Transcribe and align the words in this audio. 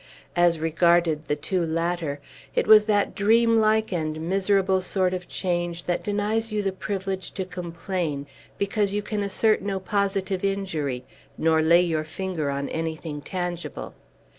As 0.35 0.57
regarded 0.57 1.25
the 1.27 1.35
two 1.35 1.63
latter, 1.63 2.19
it 2.55 2.65
was 2.65 2.85
that 2.85 3.13
dreamlike 3.13 3.93
and 3.93 4.19
miserable 4.19 4.81
sort 4.81 5.13
of 5.13 5.27
change 5.27 5.83
that 5.83 6.03
denies 6.03 6.51
you 6.51 6.63
the 6.63 6.71
privilege 6.71 7.29
to 7.33 7.45
complain, 7.45 8.25
because 8.57 8.93
you 8.93 9.03
can 9.03 9.21
assert 9.21 9.61
no 9.61 9.79
positive 9.79 10.43
injury, 10.43 11.03
nor 11.37 11.61
lay 11.61 11.81
your 11.81 12.03
finger 12.03 12.49
on 12.49 12.67
anything 12.69 13.21
tangible. 13.21 13.93